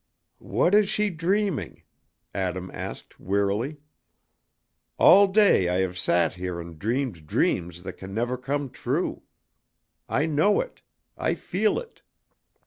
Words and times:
"What 0.55 0.73
is 0.73 0.89
she 0.89 1.11
dreaming?" 1.11 1.83
Adam 2.33 2.71
asked 2.73 3.19
wearily. 3.19 3.77
"All 4.97 5.27
day 5.27 5.69
I 5.69 5.75
have 5.81 5.95
sat 5.95 6.33
here 6.33 6.59
and 6.59 6.79
dreamed 6.79 7.27
dreams 7.27 7.83
that 7.83 7.97
can 7.97 8.11
never 8.11 8.35
come 8.35 8.71
true. 8.71 9.21
I 10.09 10.25
know 10.25 10.59
it; 10.59 10.81
I 11.19 11.35
feel 11.35 11.77
it. 11.77 12.01